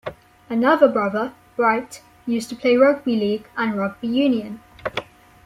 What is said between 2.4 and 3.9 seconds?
to play rugby league and